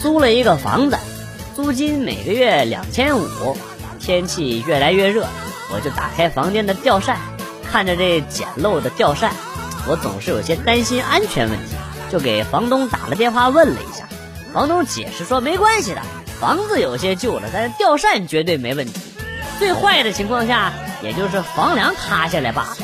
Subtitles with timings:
[0.00, 0.98] 租了一个房子，
[1.56, 3.56] 租金每个月两千五。
[4.00, 5.26] 天气越来越热，
[5.70, 7.18] 我就打开房间的吊扇，
[7.70, 9.32] 看着这简陋的吊扇，
[9.86, 11.74] 我总是有些担心安全问题，
[12.10, 14.08] 就给房东打了电话问了一下。
[14.54, 16.00] 房东解释说没关系的，
[16.40, 18.94] 房子有些旧了，但是吊扇绝对没问题。
[19.58, 22.76] 最坏的情况下，也就是房梁塌下来罢了。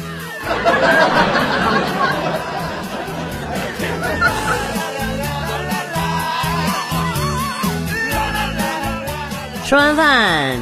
[9.64, 10.58] 吃完饭，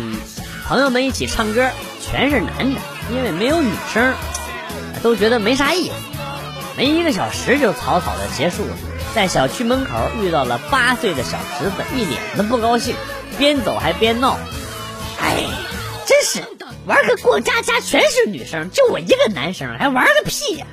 [0.68, 1.68] 朋友们一起唱歌，
[2.00, 4.14] 全是男的，因为没有女生，
[5.02, 5.94] 都觉得没啥意思。
[6.76, 8.76] 没一个小时就草草的结束了。
[9.12, 12.94] 在小区门口遇到了八岁的小侄子，一脸的不高兴，
[13.36, 14.38] 边走还边闹。
[15.20, 15.46] 哎，
[16.06, 16.40] 真是
[16.86, 20.66] 玩个过家家全是女生，就我一个男生，还玩个屁呀！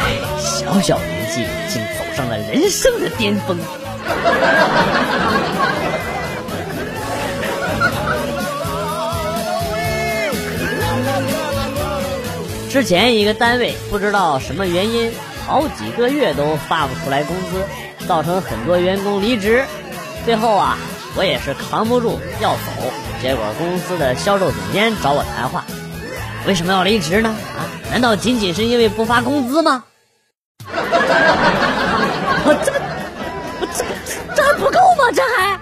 [0.00, 3.56] 哎，小小年纪竟走上了人生的巅峰。
[12.70, 15.12] 之前一个单位不知道什么原因，
[15.46, 17.64] 好几个月都发不出来工资，
[18.06, 19.64] 造成很多员工离职。
[20.24, 20.76] 最后啊，
[21.16, 22.58] 我也是扛不住要走，
[23.22, 25.64] 结果公司的销售总监找我谈话，
[26.46, 27.28] 为什么要离职呢？
[27.56, 29.84] 啊，难道仅仅是因为不发工资吗？
[35.14, 35.22] 不够吗？
[35.22, 35.58] 这还？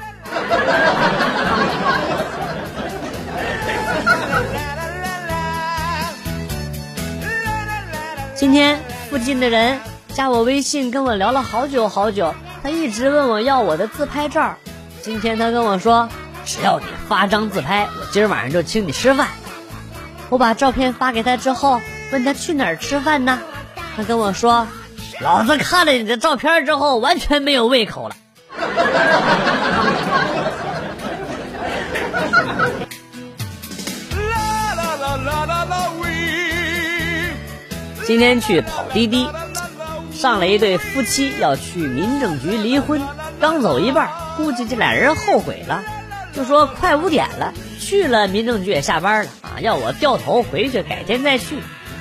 [8.34, 12.34] 今天附近的人加我微信，跟我聊了好久好久。
[12.62, 14.56] 他一直问我要我的自拍照。
[15.00, 16.08] 今天他跟我说，
[16.44, 19.28] 只要你发张自拍，我今儿晚上就请你吃饭。
[20.28, 21.80] 我把照片发给他之后，
[22.12, 23.38] 问他去哪儿吃饭呢？
[23.96, 24.66] 他跟我说，
[25.20, 28.16] 老子看了你的照片之后，完全没有胃口了。
[38.05, 39.27] 今天去跑滴滴，
[40.12, 43.00] 上了一对夫妻要去民政局离婚，
[43.41, 45.82] 刚走一半，估计这俩人后悔了，
[46.34, 51.56] 就说快五点了，去了民政局也下班了啊，要我掉头回去，改天再去。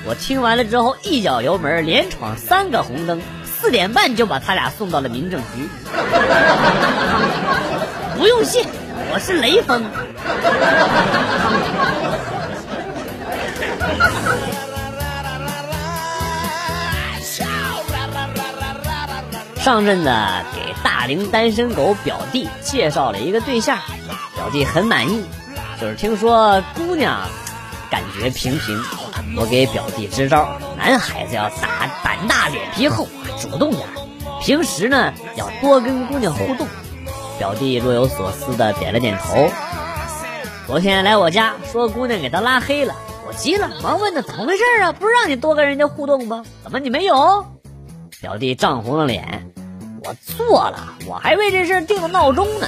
[0.06, 3.22] 我听完了之后，一脚油门，连闯三个红灯，
[3.62, 5.70] 四点半就把他俩送到了民政局。
[8.18, 8.66] 不用谢，
[9.14, 9.84] 我是雷锋。
[19.58, 20.12] 上阵子
[20.56, 23.78] 给大龄单身狗表弟介绍了一个对象，
[24.36, 25.24] 表弟很满意，
[25.80, 27.22] 就是听说姑娘
[27.92, 28.84] 感觉平平，
[29.38, 33.08] 我给表弟支招：男孩子要打胆大脸皮厚，
[33.42, 33.82] 主动点；
[34.40, 36.68] 平时呢要多跟姑娘互动。
[37.40, 39.50] 表弟若有所思的点了点头。
[40.68, 42.94] 昨天来我家说姑娘给他拉黑了，
[43.28, 44.92] 我急了，忙问他怎么回事啊？
[44.92, 46.44] 不是让你多跟人家互动吗？
[46.64, 47.44] 怎么你没有？
[48.22, 49.52] 表弟涨红了脸。
[50.04, 52.68] 我错了，我还为这事定了闹钟呢。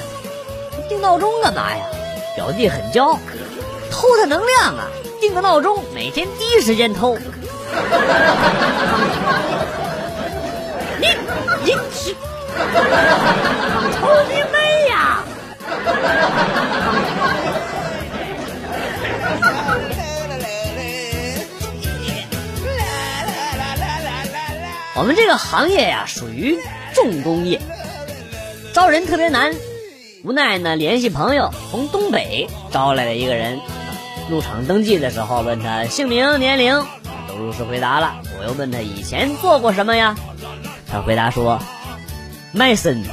[0.90, 1.86] 定闹钟干嘛呀？
[2.36, 3.20] 表弟很骄傲，
[3.92, 4.88] 偷他能量啊！
[5.22, 7.16] 定个闹钟，每天第一时间偷。
[11.04, 11.10] 你
[11.66, 12.16] 你去，
[14.00, 14.58] 偷你妹
[14.90, 15.22] 呀！
[24.96, 26.58] 我们这个行业呀，属于。
[26.94, 27.60] 重工业
[28.72, 29.52] 招人特别难，
[30.24, 33.60] 无奈呢，联系朋友从东北招来了一个人。
[34.30, 36.86] 入场登记的时候问他姓名、年龄，
[37.28, 38.22] 都如实回答了。
[38.40, 40.16] 我又问他以前做过什么呀？
[40.94, 41.60] 他回答说
[42.52, 43.04] 卖身。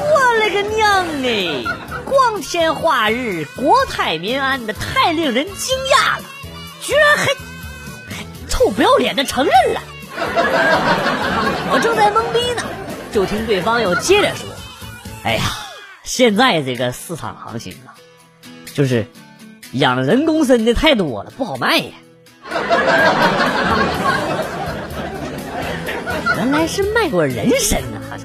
[0.00, 1.62] 我勒个娘哎！
[2.06, 6.22] 光天化日、国泰民安的，太令人惊讶了，
[6.80, 7.26] 居然还
[8.08, 9.82] 还臭不要脸的承认了。
[11.70, 12.62] 我正在懵逼呢，
[13.12, 14.48] 就听对方又接着说
[15.24, 15.42] ：“哎呀，
[16.04, 17.92] 现在这个市场行情啊，
[18.72, 19.06] 就是
[19.72, 21.92] 养人工参的太多了，不好卖呀。
[26.36, 28.18] ”原来是卖过人参啊！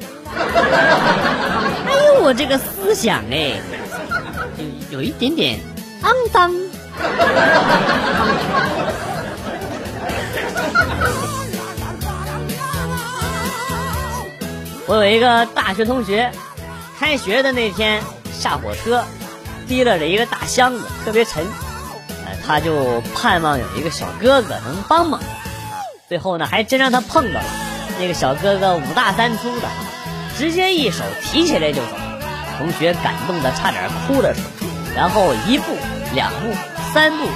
[1.88, 3.60] 哎呦，我这个思想哎，
[4.90, 5.60] 有有一点点
[6.04, 6.54] 肮脏。
[14.88, 16.30] 我有一个大学同学，
[17.00, 18.02] 开学的那天
[18.34, 19.02] 下火车，
[19.68, 21.46] 提了着一个大箱子，特别沉，
[22.26, 25.22] 呃，他就盼望有一个小哥哥能帮忙。
[26.10, 27.46] 最后呢还真让他碰到了。
[28.02, 29.68] 那个小哥哥五大三粗的，
[30.36, 31.90] 直接一手提起来就走，
[32.58, 34.46] 同学感动的差点哭了出来。
[34.96, 35.78] 然后一步
[36.16, 36.52] 两步
[36.92, 37.30] 三步，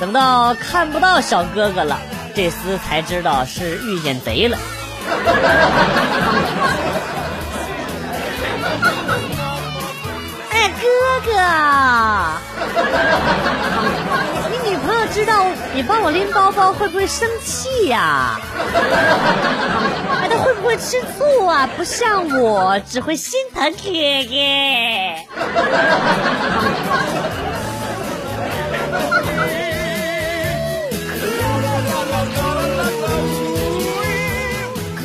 [0.00, 1.98] 等到看不到小哥哥了，
[2.34, 4.56] 这厮才知道是遇见贼了。
[10.50, 10.86] 哎，哥
[11.26, 11.32] 哥，
[15.74, 18.40] 你帮我拎包包会不会生气呀？
[20.22, 21.68] 哎，他会不会吃醋啊？
[21.76, 23.78] 不像我，只会心疼哥
[24.24, 24.34] 哥。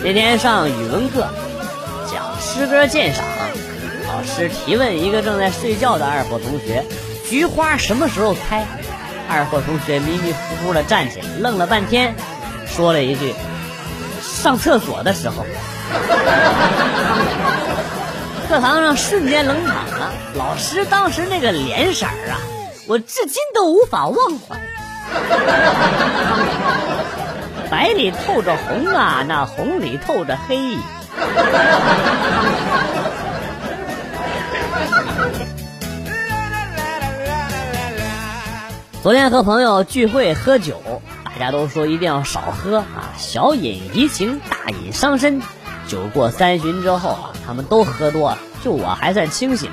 [0.03, 1.27] 那天上语文课，
[2.11, 3.23] 讲诗歌鉴赏，
[4.07, 6.83] 老师提问一个正在睡觉的二货同学
[7.29, 8.65] ：“菊花什么时候开？”
[9.29, 12.15] 二货同学迷迷糊糊的站起来，愣了半天，
[12.67, 13.33] 说了一句
[14.21, 15.45] ：“上厕所的时候。”
[18.47, 22.39] 课堂上瞬间冷场了，老师当时那个脸色啊，
[22.87, 24.59] 我至今都无法忘怀。
[27.69, 30.57] 白里透着红啊，那红里透着黑。
[39.01, 45.41] 昨天和朋友聚会喝酒，大家都说一定要少喝啊，小饮怡情，大饮伤身。
[45.87, 49.71] 酒过三巡之后啊，他们都喝多了，就我还算清醒。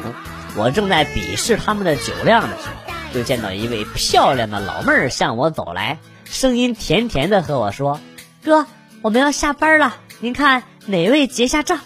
[0.56, 5.98] 我正在鄙视他们的酒量的时候，就见到一位漂亮的老妹儿向我走来。
[6.24, 8.00] 声音甜甜的和我说
[8.42, 8.64] ：“哥，
[9.02, 11.80] 我们要下班了，您看哪位结下账？”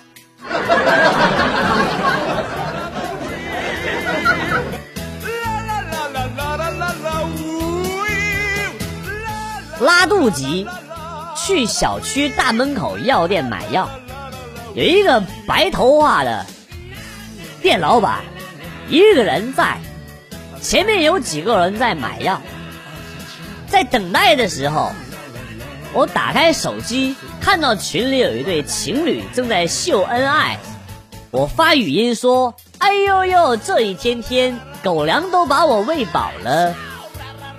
[9.83, 10.65] 拉肚疾，
[11.37, 13.91] 去小区大门口药店买药，
[14.75, 16.47] 有一个白头发的
[17.61, 18.21] 店老板，
[18.89, 19.79] 一个人在，
[20.61, 22.41] 前面有几个人在买药。
[23.67, 24.93] 在等待的时候，
[25.93, 30.59] 我打开手机，看到群里有一对情侣正在秀恩爱。
[31.33, 36.73] 我发语音说：“哎呦呦，这一天天狗粮都把我喂饱了。”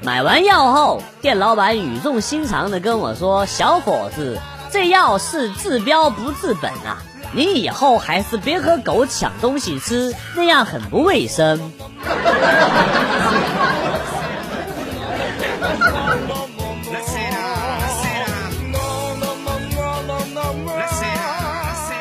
[0.04, 4.38] 买完药后，店老板语重心长的跟我说：“小伙子，
[4.70, 7.02] 这药是治标不治本啊，
[7.32, 11.72] 你以后还是别和狗抢东西吃，那样很不卫生。”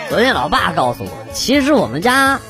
[0.08, 2.40] 昨天老爸告诉我，其实我们家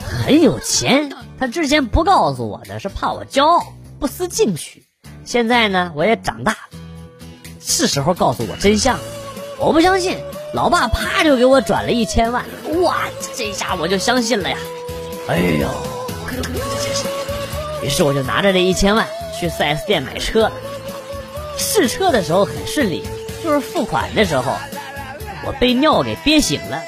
[0.00, 1.12] 很有钱。
[1.38, 3.64] 他之前不告诉我的是怕我骄傲，
[4.00, 4.82] 不思进取。
[5.24, 6.58] 现在呢，我也长大了，
[7.60, 8.98] 是时候告诉我真相。
[9.58, 10.18] 我不相信，
[10.54, 12.42] 老爸啪就给我转了一千万，
[12.82, 14.56] 哇，这下我就相信了呀！
[15.28, 15.68] 哎呦，
[17.84, 19.06] 于是我就拿着这一千万
[19.38, 20.50] 去 4S 店买车。
[21.58, 23.06] 试车的时候很顺利，
[23.44, 24.56] 就是付款的时候。
[25.42, 26.82] 我被尿给憋醒了。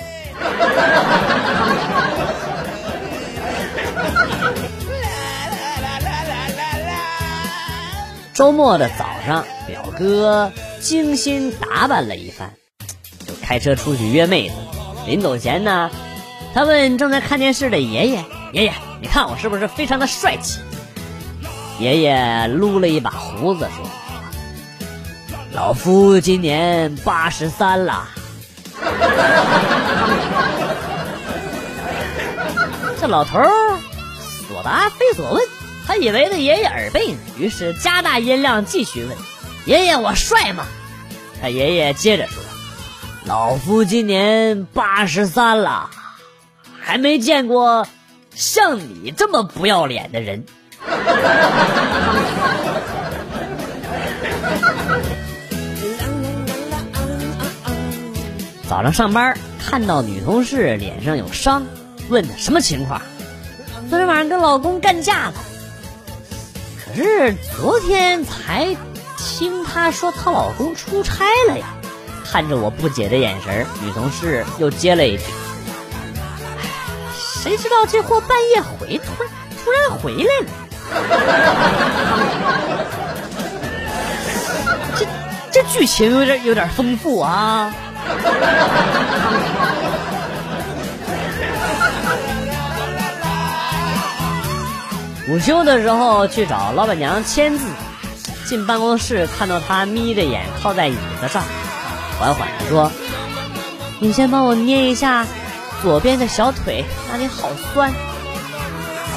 [8.34, 12.50] 周末的早上，表哥精心打扮了一番，
[13.26, 14.54] 就开车出去约妹子。
[15.06, 15.90] 临走前呢，
[16.54, 18.24] 他问正在看电视的爷爷
[18.54, 20.60] ：“爷爷，你看我是不是非常的帅气？”
[21.78, 23.86] 爷爷撸了一把胡子说
[25.52, 28.08] ：“老夫今年八十三了。
[32.98, 33.78] ”这老头儿
[34.48, 35.42] 所答非所问，
[35.86, 39.16] 他以为他爷爷耳背呢，于是加大音量继续问
[39.66, 40.64] ：“爷爷，我帅吗？”
[41.42, 42.42] 他爷爷接着说
[43.26, 45.90] ：“老夫今年八十三了，
[46.80, 47.86] 还没见过
[48.34, 50.44] 像你这么不要脸的人。”
[58.68, 61.66] 早上上班看到女同事脸上有伤，
[62.08, 63.02] 问她什么情况？
[63.90, 65.34] 昨天晚上跟老公干架了。
[66.94, 68.76] 是昨天才
[69.18, 71.66] 听她说她老公出差了呀。
[72.24, 75.24] 看着我不解的眼神，女同事又接了一句
[77.14, 79.30] ：“谁知道这货半夜回突然
[79.62, 80.46] 突然回来了。”
[84.96, 85.06] 这
[85.50, 87.74] 这剧情有点有点丰富啊。
[95.32, 97.64] 午休的时候去找老板娘签字，
[98.44, 101.42] 进办公室看到她眯着眼靠在椅子上，
[102.20, 102.92] 缓缓地说
[103.98, 105.26] ：“你先帮我捏一下
[105.80, 107.90] 左边的小腿，那里好酸。”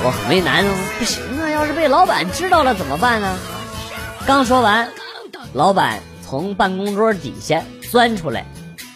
[0.06, 3.38] 我很为难哦，不行啊，要是被老板知道了怎么办呢？
[4.26, 4.88] 刚说完，
[5.52, 8.46] 老板从办公桌底下钻出来，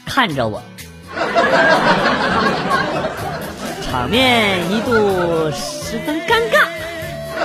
[0.05, 0.61] 看着我，
[3.83, 6.68] 场面一度十分尴尬。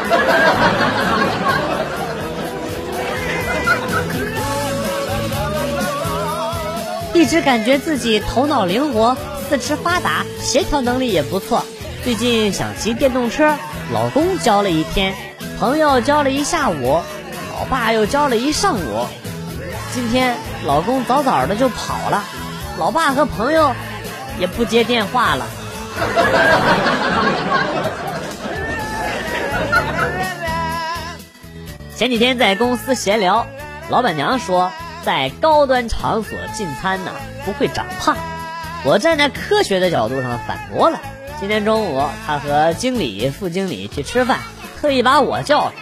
[7.14, 9.16] 一直感觉自己头脑灵活、
[9.48, 11.64] 四肢发达、协调能力也不错。
[12.02, 13.54] 最近想骑电动车，
[13.92, 15.14] 老公教了一天，
[15.58, 17.00] 朋友教了一下午，
[17.58, 19.06] 老爸又教了一上午。
[19.94, 22.22] 今天老公早早的就跑了，
[22.78, 23.72] 老爸和朋友
[24.38, 25.46] 也不接电话了。
[31.96, 33.46] 前几天在公司闲聊，
[33.88, 34.72] 老板娘说，
[35.04, 37.12] 在高端场所进餐呢
[37.44, 38.16] 不会长胖。
[38.84, 41.00] 我站在科学的角度上反驳了。
[41.38, 44.40] 今天中午，他和经理、副经理去吃饭，
[44.80, 45.72] 特意把我叫上，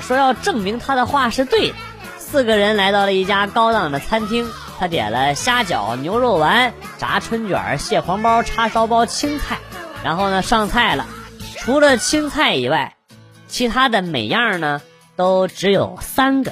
[0.00, 1.74] 说要证明他的话是对的。
[2.16, 9.58] 四个人来到了一家高档的餐厅，他点了虾饺、牛肉丸、炸春卷、蟹黄包、叉烧包、青菜，
[10.04, 11.06] 然后呢上菜了。
[11.58, 12.94] 除了青菜以外，
[13.48, 14.80] 其他的每样呢
[15.20, 16.50] 都只有三个。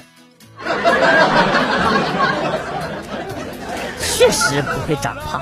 [3.99, 5.41] 确实不会长胖。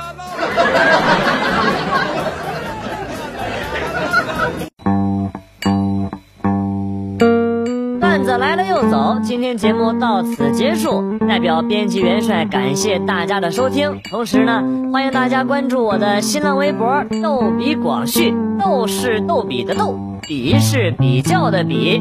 [7.98, 11.18] 段子来了又走，今天节目到此结束。
[11.26, 22.00] 代表编辑元帅感谢大家的收听，同时呢，欢迎大家关注我的新浪微博“逗比广旭”，逗是逗比的逗，比是比较的比。